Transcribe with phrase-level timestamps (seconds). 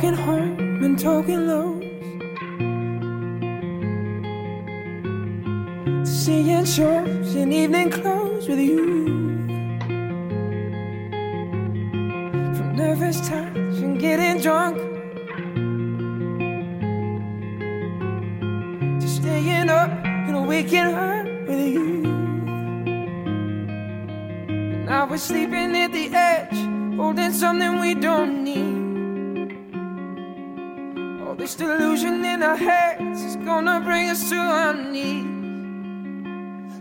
[0.00, 1.78] walking home and talking low.
[6.04, 9.36] Seeing shows in evening clothes with you.
[12.54, 14.78] From nervous touch and getting drunk.
[19.00, 22.04] To staying up and waking up with you.
[24.48, 28.79] And I was sleeping at the edge, holding something we don't need.
[31.39, 35.25] All this delusion in our heads is gonna bring us to our knees.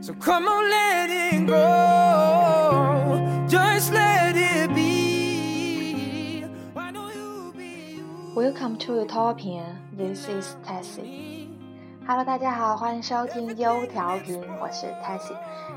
[0.00, 3.20] So come on, let it go.
[3.48, 6.44] Just let it be.
[6.72, 8.04] Why don't you be you?
[8.34, 9.76] Welcome to Utopia.
[9.96, 11.48] This is Tessie.
[12.06, 15.36] Hello，大家好，欢迎收听优调频，我是 Tessie，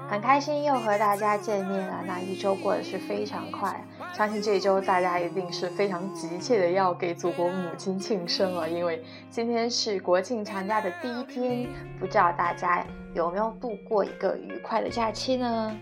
[0.10, 2.04] 很开心又和大家见面了。
[2.06, 3.82] 那一周过得是非常快，
[4.13, 11.67] 相信这一周大家一定是非常急切的要给祖国母亲庆生了，因为今天是国庆长假的第一天，
[11.99, 15.75] 不知道大家有没有度过一个愉快的假期呢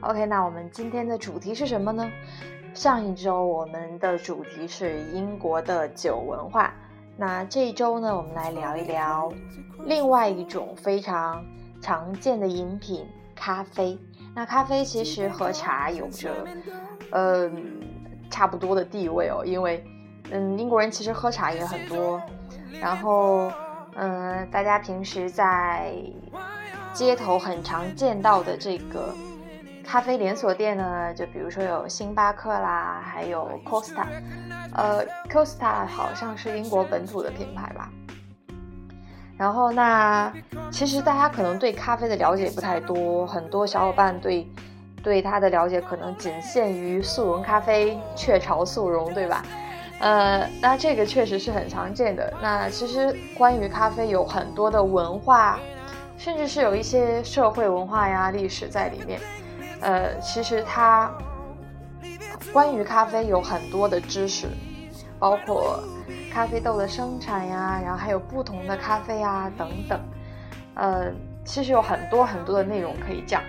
[0.00, 2.10] ？OK，那我们今天的主题是什么呢？
[2.72, 6.72] 上一周我们的主题是英国的酒文化。
[7.16, 9.30] 那这一周呢，我们来聊一聊
[9.84, 11.44] 另外一种非常
[11.82, 13.98] 常见的饮品——咖啡。
[14.34, 16.30] 那咖啡其实和茶有着，
[17.12, 17.50] 嗯，
[18.30, 19.84] 差不多的地位哦，因为，
[20.30, 22.20] 嗯，英国人其实喝茶也很多。
[22.80, 23.50] 然后，
[23.94, 25.92] 嗯，大家平时在
[26.92, 29.14] 街头很常见到的这个
[29.84, 34.06] 咖啡连锁店呢，就比如说有星巴克啦，还有 Costa。
[34.72, 37.90] 呃，Costa 好像是英国本土的品牌吧。
[39.36, 40.32] 然后，那
[40.70, 44.46] 其实大家可能对咖啡的了解不太多，很多小伙伴对
[45.02, 49.44] 对它的了解可能仅限于速溶咖啡、雀巢速溶，对吧？
[49.98, 52.32] 呃，那这个确实是很常见的。
[52.40, 55.58] 那其实关于咖啡有很多的文化，
[56.16, 59.20] 甚至是有一些社会文化呀、历史在里面。
[59.80, 61.10] 呃，其实它。
[62.54, 64.48] 关于咖啡有很多的知识，
[65.20, 65.78] 包括
[66.32, 70.00] 咖啡豆的生产呀，然后还有不同的咖啡啊等等，
[70.74, 71.12] 呃，
[71.44, 73.42] 其实有很多很多的内容可以讲。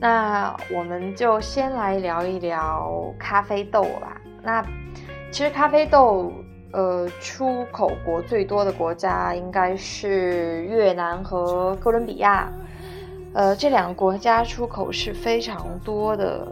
[0.00, 4.18] 那我们就先来聊一聊咖啡豆吧。
[4.42, 4.64] 那
[5.30, 6.32] 其实咖啡豆，
[6.72, 12.50] 呃，出口国最多的国家应该是越南和哥伦比亚，
[13.34, 16.48] 呃，这两个国家出口是非常多的。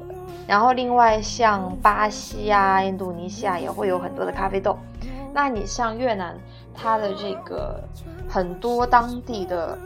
[0.46, 4.78] 然后，另外像巴西啊、印度尼西亚也会有很多的咖啡豆。
[5.32, 6.36] 那你像越南，
[6.74, 7.82] 它的这个
[8.28, 9.78] 很多当地的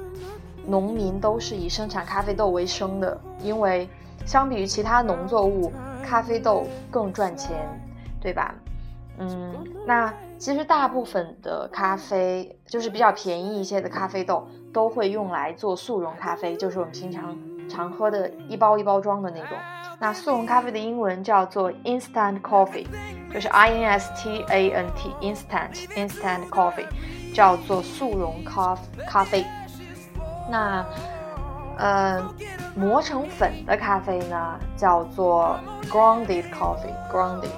[0.66, 3.88] 农民都是以生产咖啡豆为生的，因为
[4.24, 5.72] 相比于其他农作物，
[6.04, 7.56] 咖啡豆更赚钱，
[8.20, 8.54] 对吧？
[9.18, 9.52] 嗯，
[9.86, 17.36] 那其实大部分的咖啡就是比较便宜一些的咖啡豆，都会用来做速溶咖啡，就是我们平常
[17.68, 19.56] 常喝的一包一包装的那种。
[20.00, 22.86] 那速溶咖啡的英文叫做 instant coffee，
[23.32, 26.86] 就是 I N S T A N T instant instant coffee，
[27.34, 29.44] 叫做速溶咖咖啡。
[30.52, 30.84] 那
[31.78, 32.30] 呃
[32.76, 35.58] 磨成粉的咖啡呢，叫做
[35.88, 37.48] grounded coffee grounded。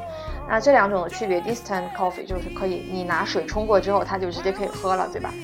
[0.48, 5.34] 那这两种的区别，distant coffee 就是可以你拿水冲过之后，它就直接可以喝了，对吧？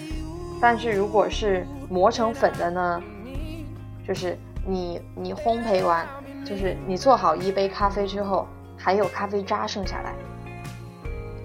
[0.60, 3.02] 但是如果是磨成粉的呢，
[4.06, 6.06] 就是你你烘焙完。
[6.42, 10.14] 就是你做好一杯咖啡之后，还有咖啡渣剩下来，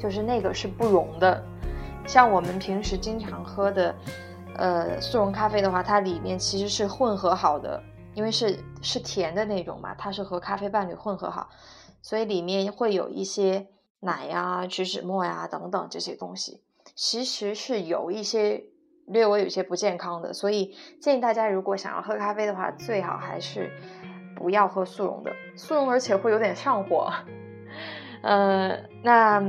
[0.01, 1.44] 就是那个是不溶的。
[2.07, 3.94] 像我们平时经常喝的，
[4.57, 7.81] 呃，速溶咖啡的话，它里面其实是混合好的，
[8.13, 11.50] 因为是是甜的那种嘛，它是和咖啡伴侣混合好，
[12.01, 13.68] 所以里面会有一些
[14.00, 16.62] 奶呀、植脂末呀等等这些东西，
[16.95, 18.63] 其实是有一些
[19.06, 20.33] 略微有些不健康的。
[20.33, 23.71] 所以建议大家，如果想要喝咖啡的话，最好还是。
[24.38, 27.09] 不要喝速溶的，速溶而且会有点上火。
[28.21, 29.39] 呃，那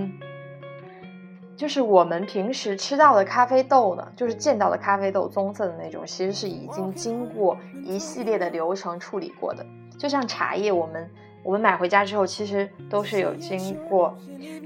[1.56, 9.64] 就是我们平时吃到的咖啡豆呢，就是见到的咖啡豆棕色的那种，其实是已经经过一系列的流程处理过的。
[9.98, 11.10] 就像茶叶，我们
[11.42, 14.14] 我们买回家之后，其实都是有经过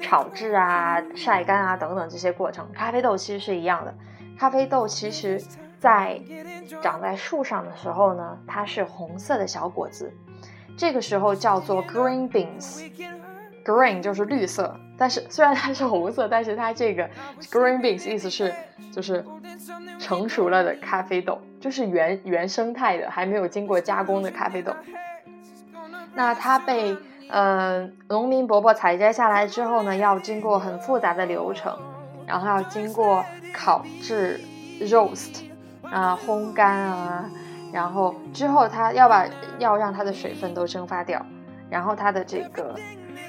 [0.03, 2.67] 炒制啊、晒干啊等等这些过程。
[2.73, 3.95] 咖啡豆其实是一样的，
[4.39, 5.41] 咖啡豆其实。
[5.81, 6.21] 在
[6.83, 10.13] 长在树上的时候呢，它是红色的小果子，
[10.77, 12.85] 这个时候叫做 green beans。
[13.70, 17.08] Green 就是绿色，但是虽然它是红色，但是它这个
[17.50, 18.52] green beans 意思是
[18.93, 19.25] 就是
[19.99, 24.75] 成熟了的咖啡豆，就是原原生态的，还没有经过加工的咖啡豆。
[26.14, 26.96] 那它被
[27.31, 31.78] 呃，农民伯伯采摘下来之后呢，要经过很复杂的流程，
[32.26, 33.25] 然后要经过
[33.55, 34.40] 烤制
[34.81, 35.44] （roast）
[35.82, 37.31] 啊，烘干啊，
[37.72, 39.28] 然后之后它要把
[39.61, 41.25] 要让它的水分都蒸发掉，
[41.70, 42.75] 然后它的这个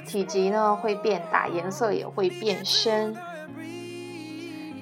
[0.05, 3.15] 体积呢会变大，颜色也会变深，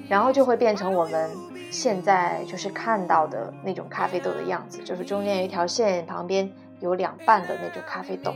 [0.07, 1.29] 然后就会变成我们
[1.71, 8.33] 现在就是看到的那种咖啡豆的样子，就是中间有一条线，旁边有两半的那种咖啡豆。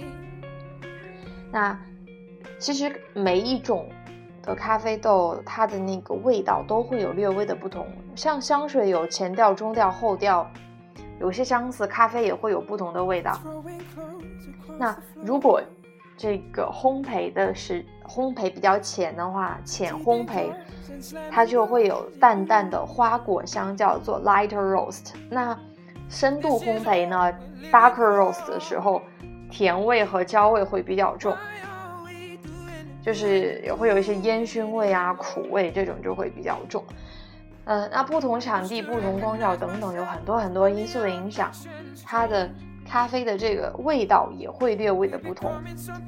[1.52, 1.78] 那
[2.60, 3.88] 其实每一种
[4.42, 7.88] 的咖啡豆，它的那个味道都会有略微的不同。
[8.16, 10.48] 像香水有前调、中调、后调，
[11.20, 13.40] 有些相似，咖啡也会有不同的味道。
[14.78, 15.62] 那如果
[16.24, 20.54] 这个烘焙的是烘焙比较浅的话，浅烘焙，
[21.30, 25.12] 它就会有淡淡的花果香，叫做 lighter roast。
[25.30, 25.60] 那
[26.08, 27.30] 深度烘焙呢
[27.70, 29.02] ，darker roast 的时候。
[29.52, 31.38] 甜味和焦味会比较重，
[33.04, 36.84] 就是也会有一些烟熏味啊、苦味，这种就会比较重。
[37.66, 41.52] 嗯，那不同产地、不同光照等等，有很多很多因素的影响，
[42.04, 42.50] 它的
[42.88, 45.52] 咖啡的这个味道也会略微的不同。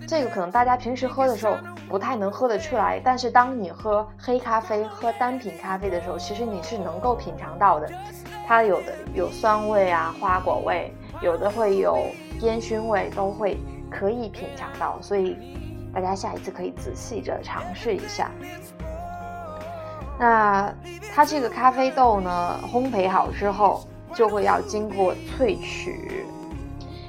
[0.07, 1.57] 这个可能大家平时喝的时候
[1.89, 7.89] 不太能喝得出来，但是当你喝黑咖啡、喝单品咖啡的时候，其实你是能够品尝到的。
[8.48, 11.98] 它有的有酸味啊、花果味，有的会有。
[12.42, 13.57] 烟熏味都会
[13.89, 15.38] 可以品尝到，所以
[15.94, 18.30] 大家下一次可以仔细着尝试一下。
[20.19, 20.69] 那
[21.13, 26.25] 它这个咖啡豆呢，烘焙好之后就会要经过萃取，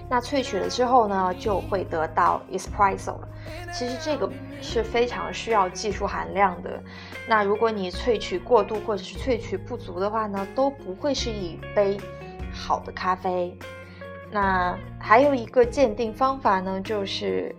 [0.09, 3.29] 那萃取了之后呢，就会得到 espresso 了。
[3.73, 4.31] 其实这个
[4.61, 6.83] 是非常需要技术含量的。
[7.29, 11.99] 那如果你萃取过度或者是萃取不足的话呢，都不会是一杯
[12.53, 13.57] 好的咖啡。
[14.31, 17.55] 那还有一个鉴定方法呢，就是，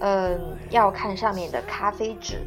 [0.00, 2.42] 嗯，要看上面的咖啡纸，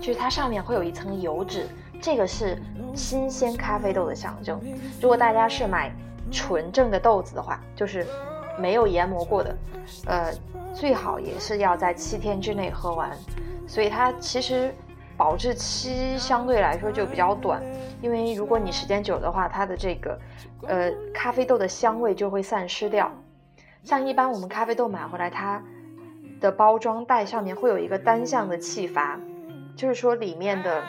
[0.00, 1.66] 就是它上面会有一层油脂，
[2.00, 2.62] 这个是
[2.94, 4.60] 新鲜咖啡豆的象征。
[5.00, 5.90] 如果大家是买
[6.30, 8.06] 纯正的豆子的话，就是
[8.58, 9.56] 没有研磨过的，
[10.06, 10.32] 呃，
[10.74, 13.10] 最好也是要在七天之内喝完。
[13.66, 14.74] 所以它其实
[15.16, 17.62] 保质期相对来说就比较短。
[18.02, 20.18] 因为如果你时间久的话，它的这个，
[20.66, 23.10] 呃，咖啡豆的香味就会散失掉。
[23.82, 25.62] 像一般我们咖啡豆买回来，它
[26.40, 29.18] 的包装袋上面会有一个单向的气阀，
[29.74, 30.82] 就是说里面的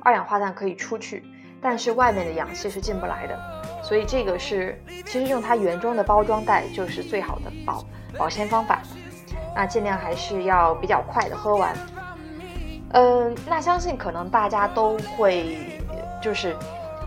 [0.00, 1.22] 二氧化碳可以出去，
[1.60, 3.59] 但是外面的氧气是进不来的。
[3.90, 7.84] 所以这个是其实用它原装的包装袋就是最好的保
[8.16, 8.80] 保鲜方法。
[9.52, 11.74] 那尽量还是要比较快的喝完。
[12.92, 15.58] 嗯，那相信可能大家都会。
[16.22, 16.54] 就是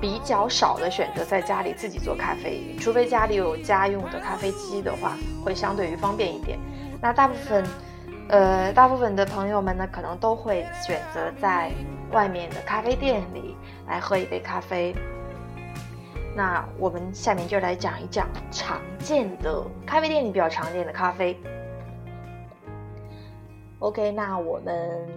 [0.01, 5.15] 比较少的选择在家里自己做咖啡，除非家里有家用的咖啡机的话，
[5.45, 6.57] 会相对于方便一点。
[6.99, 7.63] 那大部分，
[8.29, 11.71] 呃，大部分的朋友们呢，可能都会选择在
[12.11, 13.55] 外面的咖啡店里
[13.87, 14.95] 来喝一杯咖啡。
[16.35, 21.37] 那我们下面就来讲一讲常见的咖啡店里比较常见的咖啡。
[23.79, 25.07] OK，那我们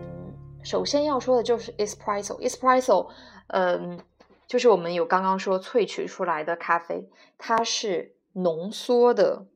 [0.62, 3.08] 首先要说的就是 espresso，espresso。
[3.48, 3.98] 嗯，
[4.46, 7.08] 就是我们有刚刚说萃取出来的咖啡，
[7.38, 9.46] 它是浓缩的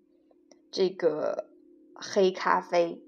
[0.70, 1.48] 这个
[1.94, 3.02] 黑咖啡，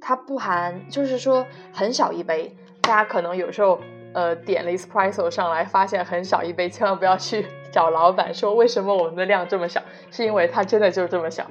[0.00, 2.56] 它不含，就是说很小一杯。
[2.80, 3.80] 大家可能有时候
[4.14, 11.46] 呃点了 espresso 上来，发现很小一杯，千万不要去 找老板说为什么我们的量这么小，是因为它真的就是这么小。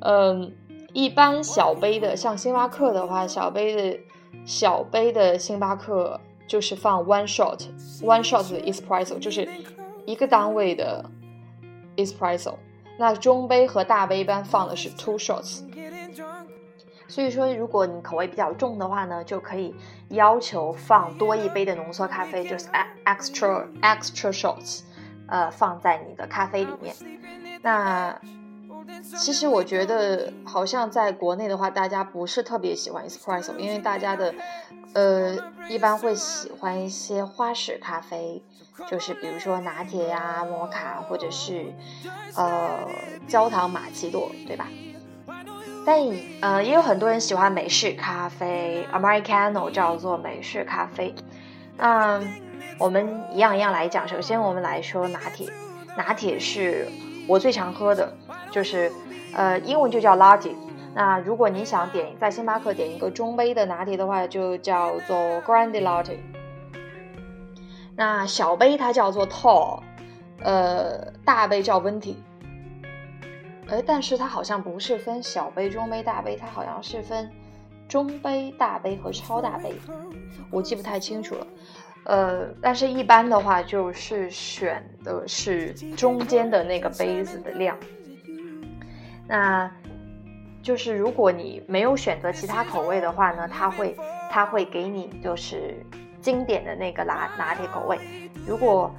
[0.00, 0.52] 嗯，
[0.92, 3.98] 一般小杯的，像星巴克的话，小杯的
[4.44, 6.20] 小杯的星巴克。
[6.50, 9.48] 就是放 one shot，one shot 的 espresso，就是
[10.04, 11.04] 一个单位的
[11.96, 12.54] espresso。
[12.98, 15.60] 那中杯和大杯一般放的是 two shots。
[17.10, 19.74] 所以说，如果你口味比较重的话呢，就可以
[20.10, 22.68] 要求放多一杯的浓缩咖啡，就是
[23.04, 24.82] extra extra shots，
[25.26, 26.94] 呃，放在你的咖啡里面。
[27.62, 28.16] 那
[29.18, 34.32] 其实我觉得，好像在国内的话，大家不是特别喜欢 espresso，因为大家的，
[34.94, 35.36] 呃，
[35.68, 38.40] 一般会喜欢一些花式咖啡，
[38.88, 41.74] 就是比如说拿铁呀、摩卡，或者是
[42.36, 42.86] 呃
[43.26, 44.68] 焦糖玛奇朵，对吧？
[45.90, 45.98] 但
[46.40, 51.12] 呃，也有很多人喜欢美式咖啡，Americano 叫做美式咖啡。
[51.76, 52.20] 那
[52.78, 55.48] 我们一样一样来讲，首先我们来说拿铁，
[55.96, 56.86] 拿铁是
[57.26, 58.14] 我最常喝的。
[58.52, 58.92] 就是，
[59.34, 60.54] 呃，英文就叫 latte。
[60.94, 66.18] 那如果你想点在星巴克点一个中杯的拿铁的话，就叫做 grande latte。
[67.96, 69.80] 那小杯它叫做 tall，
[70.40, 72.14] 呃，大杯叫 venti。
[73.70, 77.30] 哎，但是它好像不是分小杯、中杯、大杯，它好像是分
[77.88, 79.74] 中杯、大杯和超大杯，
[80.50, 81.46] 我记不太清楚了。
[82.04, 87.76] 呃，但是一般的话就是选的是中间的那个杯子的量。
[89.28, 89.70] 那
[90.62, 93.96] 就是如果你没有选择其他口味的话呢，它会
[94.30, 95.76] 它会给你就是
[96.20, 97.98] 经典的那个拿拿铁口味。
[98.46, 98.92] 如果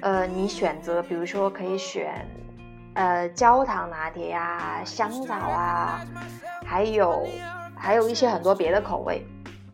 [0.00, 2.26] 呃你选择，比如说可以选
[2.96, 6.04] 呃焦糖拿铁呀、香枣啊，
[6.66, 7.28] 还有
[7.76, 9.24] 还有一些很多别的口味，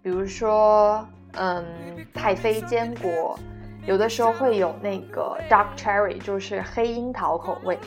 [0.02, 1.02] 比如说。
[1.34, 1.64] 嗯，
[2.12, 3.38] 太妃坚果，
[3.86, 7.78] 有的时候会有那个 dark cherry，就是黑樱桃口味。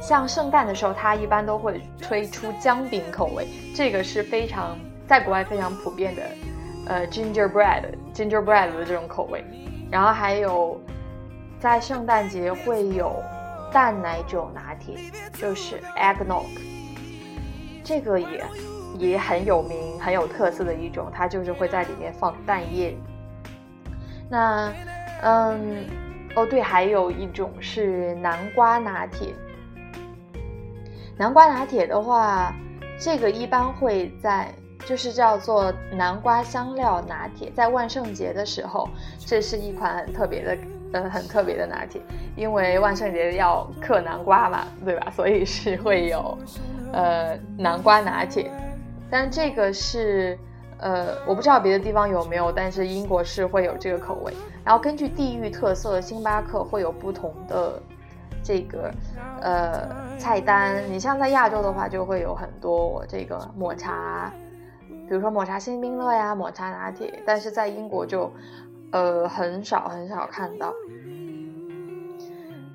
[0.00, 4.78] 像圣诞的时候，它一般都会推出姜饼口味，这个是非常
[5.08, 6.22] 在国外非常普遍的，
[6.86, 7.82] 呃，gingerbread
[8.14, 9.44] gingerbread 的这种口味。
[9.90, 10.80] 然后还有
[11.58, 13.20] 在圣诞节会有
[13.72, 14.96] 淡奶酒拿铁，
[15.32, 16.46] 就是 eggnog，
[17.82, 18.44] 这个也。
[18.98, 22.94] 也很有名、很有特色的一种，它就是会在里面放蛋液。
[24.28, 24.70] 那，
[25.22, 25.86] 嗯，
[26.36, 29.34] 哦对，还有一种是南瓜拿铁。
[31.16, 32.54] 南瓜拿铁的话，
[33.00, 34.52] 这个一般会在，
[34.84, 38.86] 就是叫做南瓜香料拿铁，在万圣节的时候，
[39.18, 40.56] 这是一款很特别的，
[40.92, 42.00] 呃，很特别的拿铁，
[42.36, 45.10] 因为万圣节要嗑南瓜嘛，对吧？
[45.10, 46.36] 所以是会有，
[46.92, 48.50] 呃，南瓜拿铁。
[49.10, 50.38] 但这个是，
[50.78, 54.32] 呃，我不知道别的地方有没有，但是英国是会有这个口味。
[54.64, 57.80] 然后根据地域特色，星巴克会有不同的
[58.42, 58.90] 这个
[59.40, 60.82] 呃菜单。
[60.90, 64.32] 你像在亚洲的话，就会有很多我这个抹茶，
[65.08, 67.22] 比如说抹茶星冰乐呀、抹茶拿铁。
[67.26, 68.32] 但是在英国就
[68.92, 70.72] 呃很少很少看到。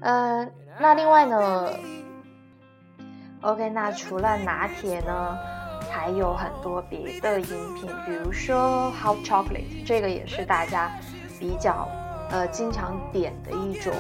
[0.02, 1.72] 嗯，那另外呢
[3.42, 5.38] ，OK，那除了拿铁呢？
[5.90, 10.92] 还有很多别的饮品，比如说 hot chocolate，这个也是大家
[11.40, 11.88] 比较
[12.30, 13.94] 呃经常点的一种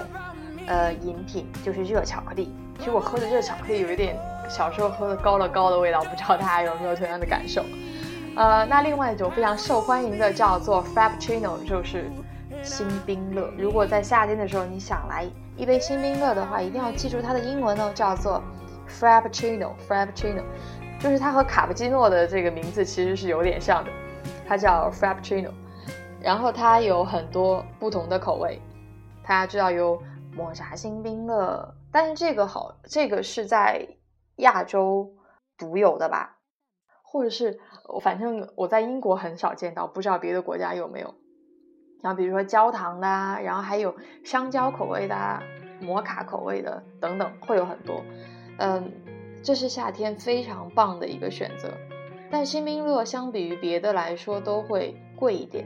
[0.67, 2.53] 呃饮品，就是热巧克力。
[2.77, 4.15] 其实我喝的热巧克力有一点
[4.49, 7.63] 小时候喝的高乐高的味道，不知道大家有没有同样的感受？
[8.37, 12.07] 呃，那另外一种非常受欢迎的叫做 frappuccino，就是
[12.61, 13.51] 新冰乐。
[13.57, 18.43] 如果在夏天的时候你想来一杯新冰乐的话，一定要记住它的英文哦，叫做
[18.87, 20.43] frappuccino，frappuccino。
[20.99, 23.89] 就是它和卡布奇诺的这个名字其实是有点像的，
[24.47, 25.51] 它叫 Frappuccino，
[26.21, 28.61] 然后它有很多不同的口味，
[29.23, 29.99] 大家知道有
[30.35, 33.87] 抹茶星冰乐，但是这个好，这个是在
[34.37, 35.11] 亚洲
[35.55, 36.37] 独有的吧，
[37.03, 37.59] 或者是
[38.01, 41.13] 反正我在英国很少见到，不知道别的国家有没有。
[42.01, 45.41] 然后比如说焦糖的，然后还有香蕉口味的、啊
[45.79, 48.01] 摩卡口味的等等，会有很多，
[48.57, 48.91] 嗯。
[49.43, 51.71] 这是夏天非常棒的一个选择，
[52.29, 55.63] 但新冰乐相比于别的来说都会贵一点，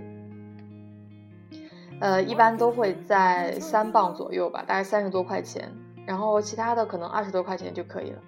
[2.01, 5.71] 呃，一般都会在三磅左右吧，大概三十多块钱，
[6.05, 8.21] 然后其他的可能二十多块钱就可以了。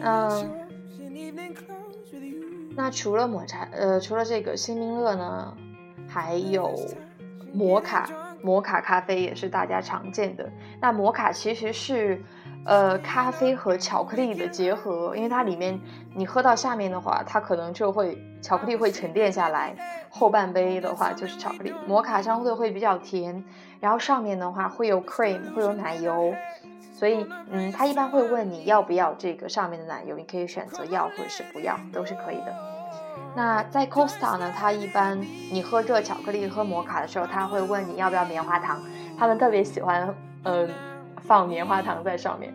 [0.00, 0.50] 嗯，
[2.76, 5.56] 那除了抹茶，呃，除了这个星冰乐呢，
[6.08, 6.74] 还有
[7.52, 8.08] 摩卡，
[8.42, 10.50] 摩卡咖啡也是大家常见的。
[10.80, 12.22] 那摩卡其实是。
[12.66, 15.80] 呃，咖啡和巧克力的结合，因为它里面
[16.14, 19.74] 你喝到下面的话，它可能就会巧克力会沉淀下来，
[20.10, 21.72] 后半杯的话就是巧克力。
[21.86, 23.42] 摩卡相对会比较甜，
[23.80, 26.34] 然后上面的话会有 cream，会有奶油，
[26.92, 32.54] 所以嗯，他一般会问你要不要这个上面的奶油，你可以选择要或者是不要，都是可以的。
[33.34, 35.20] 那在 Costa 呢，他一般
[35.52, 38.80] 你喝热巧克力喝摩卡的时候，他会问你要不要棉花糖，
[39.18, 40.68] 他们特别喜欢嗯。
[41.24, 42.52] 放棉花糖在上面，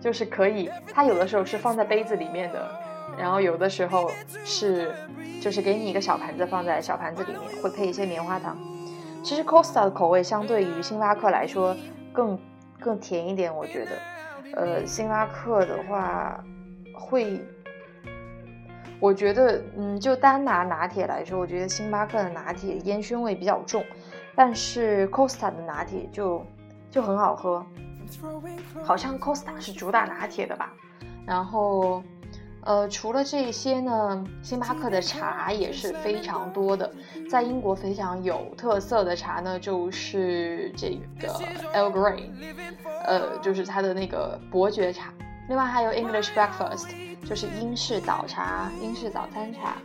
[0.00, 0.70] 就是可以。
[0.94, 2.66] 它有的时候是放在杯子里面的，
[3.18, 4.10] 然后有的时候
[4.44, 4.94] 是，
[5.42, 8.56] 就是给你一个小盘子放在小盘子里面，会配一些棉花糖。
[9.22, 11.76] 其实 Costa 的口味相对于星巴克来说
[12.14, 12.38] 更
[12.84, 13.90] 更甜一点，我觉得。
[14.56, 16.38] 呃，星巴克的话
[16.92, 17.40] 会，
[19.00, 23.82] 我觉得，嗯，就单拿拿铁来说，我觉得星巴克的拿铁烟熏味比较重，
[24.36, 26.46] 但是 Costa 的拿铁就
[26.90, 27.64] 就很好喝。
[28.84, 30.70] 好像 Costa 是主打拿铁的吧，
[31.26, 32.02] 然后，
[32.64, 36.90] 呃，除了这些呢，星巴克的茶也是非常多的。
[37.30, 41.28] 在英国非常有特色的茶呢，就是这个
[41.74, 42.30] Earl Grey，
[43.04, 45.12] 呃，就是它的那个伯爵茶。
[45.48, 46.88] 另外还有 English Breakfast，
[47.28, 49.76] 就是英式早茶、英式早餐茶。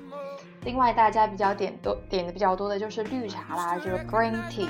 [0.64, 4.68] 另外大家比较点多点的比较多的就是绿茶啦，就是 Green Tea。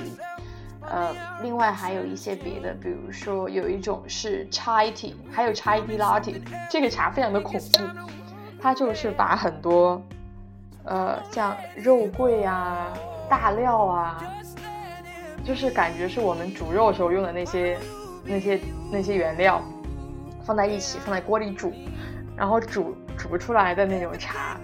[0.82, 7.80] 呃，另外还有一些别的，比如说有一种是 chai tea，还有 chai tea latte，这个茶非常的恐怖，
[8.62, 10.02] 它就是把很多
[10.86, 12.88] 呃像肉桂啊、
[13.30, 14.24] 大料啊，
[15.44, 17.78] 就是感觉是我们煮肉时候用的那些
[18.24, 18.60] 那些
[18.92, 19.62] 那些原料
[20.44, 21.74] 放在一起，放在锅里煮，
[22.36, 24.58] 然后煮煮不出来的那种茶。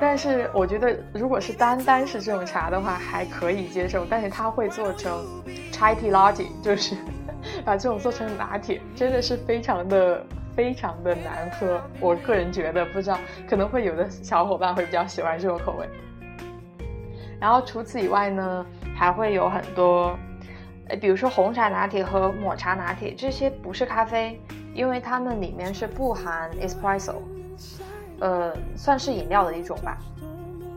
[0.00, 4.04] 但是我觉得，如果是单单是这种茶的话，还可以接受。
[4.04, 5.24] 但是它会做成
[5.72, 6.96] chai tea latte， 就是
[7.64, 11.80] 把这种做成拿铁，真的是非常的非常的难喝。
[12.00, 15.88] 我个人觉得，不知道可能会有的小伙伴会比较喜欢这种口味。
[17.40, 20.18] 然后除此以外呢，还会有很多，
[20.88, 24.40] 呃，比如说红茶拿铁和抹茶拿铁，这些不是咖啡，
[24.74, 27.14] 因为它们里面是不含 espresso。
[28.20, 29.98] 呃，算是饮料的一种吧。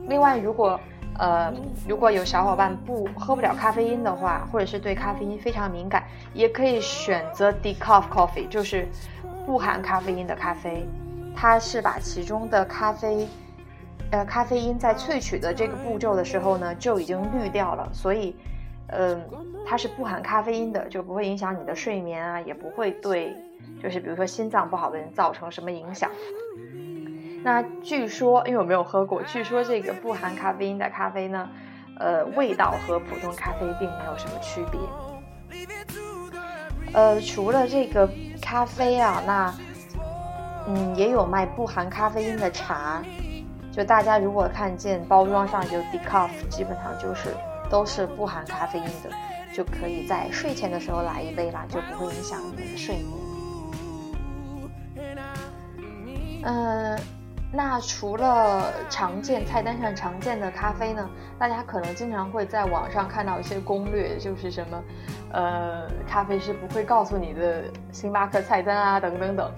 [0.07, 0.79] 另外，如果
[1.19, 1.53] 呃
[1.87, 6.03] 如果有小伙伴不喝不了咖啡因的话，或者是对咖啡因非常敏感，
[6.33, 8.87] 也可以选择 decaf coffee，就是
[9.45, 10.85] 不含咖啡因的咖啡。
[11.35, 13.27] 它是把其中的咖啡
[14.11, 18.35] 呃咖啡因在萃取的这个步骤的时候呢就已经滤掉了，所以
[18.87, 19.21] 嗯
[19.65, 23.35] 它是不含咖啡因的，就不会影响你的睡眠啊，也不会对
[23.83, 26.09] 就是比如说心脏不好的人造成什么影响。
[27.43, 31.49] 那据说，因为我没有喝过，据说这个不含咖啡因的咖啡呢，
[31.97, 34.79] 呃，味道和普通咖啡并没有什么区别。
[36.93, 38.09] 呃，除了这个
[38.41, 39.53] 咖啡啊，那
[40.67, 43.01] 嗯，也有卖不含咖啡因的茶。
[43.71, 47.35] 就大家如果看见包装上就 decaf，基本上就是
[47.69, 49.11] 都是不含咖啡因的，
[49.53, 53.07] 就可以在睡前的时候来一杯啦，就不会影响你的睡眠。
[56.43, 56.99] 嗯。
[57.53, 61.09] 那除了常见菜单上常见的咖啡呢？
[61.39, 64.83] 大家可能经常会在网上看到一些攻略，就是什么，
[65.31, 69.49] 呃，咖啡师不会告诉你的星巴克菜单啊，等等等。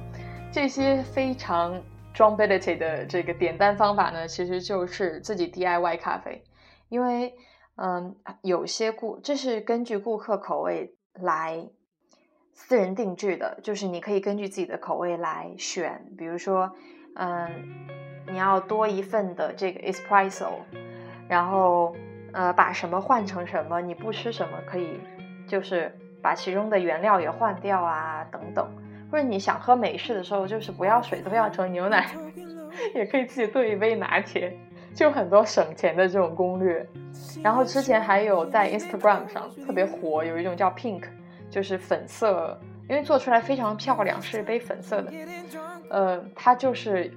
[0.51, 1.81] 这些非常
[2.13, 6.43] drumbility 的这个点单方法呢，其实就是自己 DIY 咖啡，
[6.89, 7.33] 因为，
[7.75, 11.67] 嗯，有些顾这是根据顾客口味来
[12.53, 16.71] 私人定制的，就是你可以根据自己的口味来选，比如说。
[17.15, 17.47] 嗯，
[18.27, 20.47] 你要多一份的这个 espresso，
[21.27, 21.95] 然后
[22.33, 24.99] 呃把什么换成什么，你不吃什么可以，
[25.47, 28.69] 就是把其中的原料也换掉啊等等，
[29.11, 32.09] 或者你想喝美式的时候，就是不要水都要成牛奶，
[32.95, 34.57] 也可以自己兑一杯拿铁，
[34.93, 36.87] 就很多省钱的这种攻略。
[37.43, 41.03] 然后之前还有在 Instagram 上特别火，有一种叫 pink，
[41.49, 45.11] 就是粉色，因为做出来非常漂亮，是一杯粉色的。
[45.89, 47.11] 呃，它就是，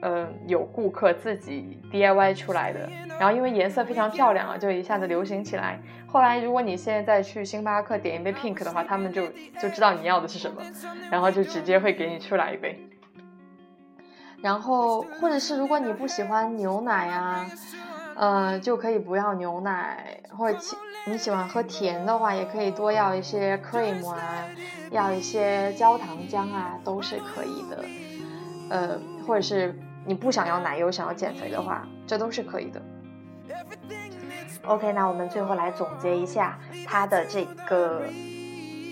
[0.00, 5.80] 呃，有顾客自己 DIY 出来的，然后因为颜色非常漂亮啊，就一下子流行起来。
[6.06, 9.26] 后来，如果你现在再去星巴克点一杯 pink 的话，他们就
[9.60, 10.62] 就知道你要的是什么，
[11.10, 12.78] 然后就直接会给你出来一杯。
[14.42, 17.46] 然后，或者是如果你不喜欢牛奶啊，
[18.22, 20.56] 呃，就可以不要牛奶，或者
[21.06, 24.46] 你喜欢喝甜的话，也可以多要一些 cream 啊，
[24.92, 27.84] 要一些焦糖浆啊，都是可以的。
[28.70, 32.80] 呃，或者是你不想要奶油，想要减肥的话，这都是可以的。
[34.66, 36.56] OK，那我们最后来总结一下
[36.86, 38.04] 它的这个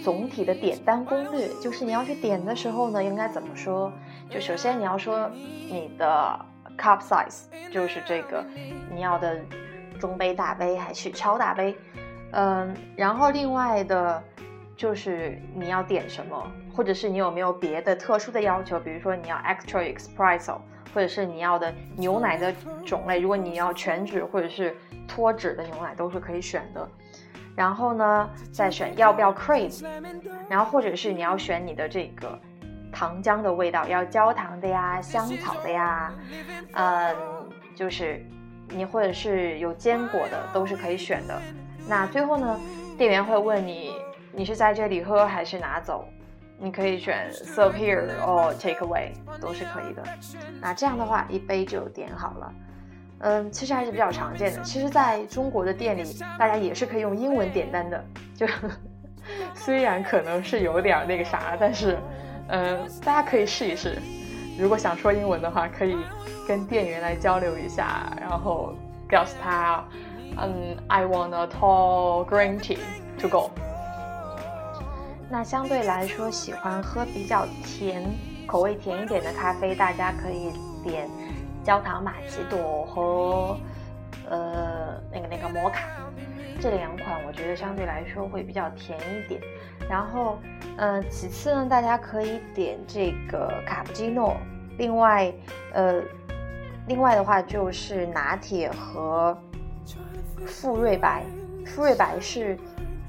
[0.02, 3.92] 总体的点单攻略，就是你要去点的时候呢，应该怎么说？
[4.28, 5.30] 就首先你要说
[5.70, 6.46] 你的
[6.80, 8.44] cup size，就是这个
[8.90, 9.38] 你要的
[9.98, 11.76] 中杯、大杯还是超大杯？
[12.32, 14.22] 嗯，然后另外的。
[14.76, 20.56] 就是你要点什么，或者是你有没有别的特殊的要求，比如说你要 extra espresso，
[20.94, 22.50] 或者是你要的牛奶的
[22.82, 24.74] 种类，如果你要全脂或者是
[25.06, 26.88] 脱脂的牛奶都是可以选的。
[27.54, 29.84] 然后呢，再选要不要 cream，
[30.48, 32.40] 然后或者是你要选你的这个
[32.92, 36.12] 糖浆的味道，要焦糖的呀、香草的呀，
[36.74, 37.16] 嗯，
[37.74, 38.24] 就是
[38.68, 41.40] 你或者是有坚果的都是可以选的。
[41.88, 42.60] 那最后呢，
[42.96, 43.92] 店员会问你。
[44.32, 46.04] 你是在这里喝还是拿走？
[46.56, 50.04] 你可以选 serve here or take away，都是可以的。
[50.60, 52.54] 那这样的话，一杯就点好了。
[53.18, 54.62] 嗯，其实还是比较常见的。
[54.62, 56.04] 其实在中国的店里，
[56.38, 58.04] 大家也是可以用英文点单的。
[58.36, 58.46] 就
[59.52, 61.98] 虽然可能是有点那个啥，但是，
[62.50, 63.98] 嗯，大家可以试一试。
[64.58, 65.96] 如果想说英文的话，可以
[66.46, 68.74] 跟店员来交流一下，然后
[69.08, 69.84] 告诉他，
[70.36, 72.78] 嗯，I want a tall green tea
[73.20, 73.50] to go。
[75.30, 78.02] 那相对来说，喜欢喝比较甜、
[78.46, 81.08] 口味甜一点的咖啡，大家可以点
[81.62, 83.56] 焦糖玛奇朵和
[84.28, 85.86] 呃那个那个摩卡，
[86.60, 89.40] 这两款我觉得相对来说会比较甜一点。
[89.88, 90.38] 然后，
[90.80, 94.34] 嗯，其次呢，大家可以点这个卡布奇诺。
[94.78, 95.30] 另外，
[95.74, 96.00] 呃，
[96.86, 99.36] 另外的话就是拿铁和
[100.46, 101.22] 馥芮白。
[101.66, 102.56] 馥芮白是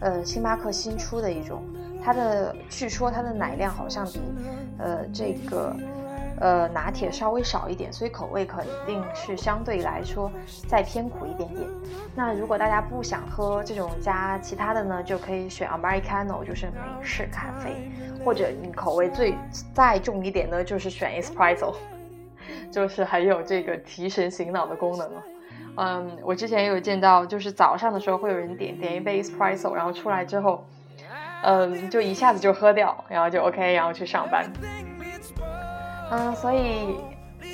[0.01, 1.63] 呃星巴克新出的一种，
[2.03, 4.19] 它的据说它的奶量好像比
[4.77, 5.73] 呃这个。
[6.41, 10.31] 呃，拿铁稍微少一点，所以口味肯定是相对来说
[10.67, 11.69] 再偏苦一点点。
[12.15, 17.91] 那如果大家不想喝这种加其他的呢，就可以选 Americano，就是美式咖啡，
[18.25, 19.35] 或者你口味最
[19.71, 21.75] 再重一点呢，就是选 Espresso，
[22.71, 25.23] 就是还有这个提神醒脑的功能了。
[25.77, 30.65] 嗯，我之前也有见到，就是早上的时候会有人点点一杯 Espresso，然后出来之后，
[31.43, 34.51] 嗯，就一下子就喝掉，然后就 OK，然后去上班。
[36.11, 36.97] 嗯，所以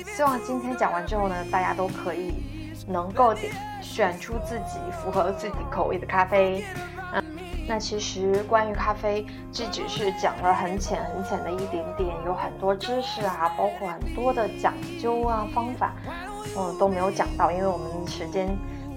[0.04, 2.34] 希望今天讲完之后呢，大家都可以
[2.88, 6.64] 能够点选出自己符合自己口味的咖啡。
[7.12, 7.24] 嗯，
[7.68, 15.92] 那其实关于咖啡，这只是讲了很浅很浅的一点点，有很多知识啊，包括很多的讲究啊方法，
[16.56, 18.48] 嗯都没有讲到，因为我们时间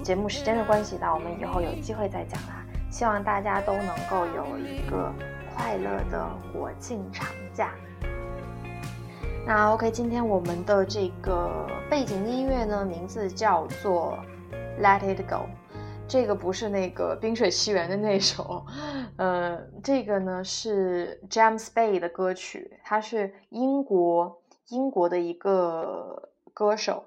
[0.04, 2.66] 节目时间的关系，那我们以后有机会再讲啦。
[2.90, 5.14] 希望大家都能够有一个
[5.56, 7.70] 快乐的国庆长假。
[9.44, 14.18] 那 OK，今天我们的这个背景音乐呢，名字叫做
[14.82, 15.36] 《Let It Go》，
[16.08, 18.64] 这个不是那个《冰雪奇缘》的那首，
[19.18, 27.06] 呃，这个呢是 James Bay 的歌曲，他是英国英国的一个歌手，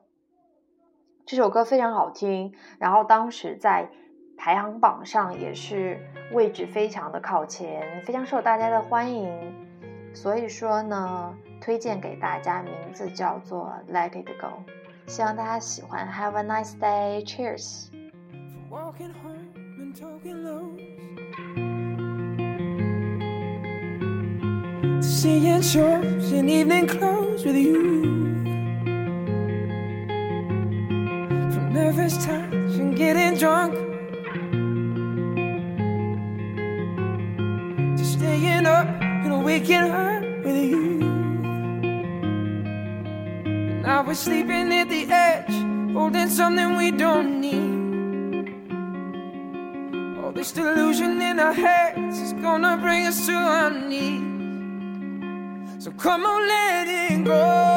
[1.24, 3.88] 这首歌非常好听，然后当时在
[4.36, 5.98] 排行榜上也是
[6.32, 9.54] 位置非常的靠前，非常受大家的欢迎，
[10.12, 11.32] 所以说呢。
[11.63, 14.51] 推荐给大家，名字叫做《Let It Go》，
[15.07, 16.07] 希望大家喜欢。
[16.07, 17.23] Have a nice day.
[17.25, 17.89] Cheers.
[25.01, 28.03] Seeing shows in evening clothes with you.
[31.51, 33.73] From nervous touch and getting drunk.
[37.97, 40.12] To staying up and waking up
[44.14, 48.54] We're sleeping at the edge, holding something we don't need.
[50.22, 54.22] All this delusion in our heads is gonna bring us to our knees.
[55.82, 57.73] So come on, let it go.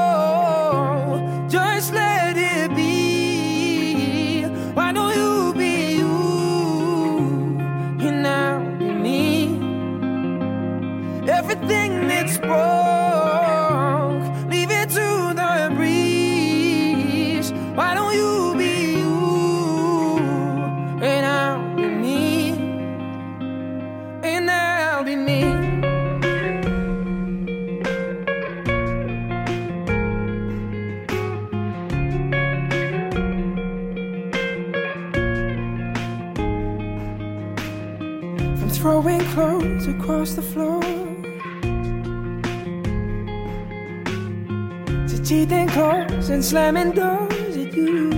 [46.67, 48.10] Slamming doors at you.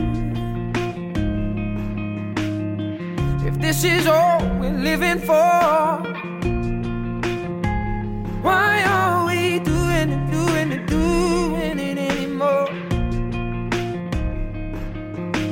[3.47, 5.51] If this is all we're living for,
[8.41, 12.69] why are we doing it, doing it, doing it anymore?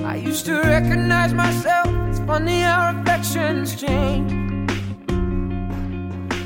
[0.04, 1.90] I used to recognize myself.
[2.10, 4.32] It's funny how affections change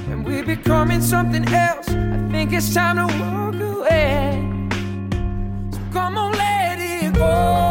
[0.09, 1.87] And we're becoming something else.
[1.87, 4.50] I think it's time to walk away.
[7.23, 7.70] Oh.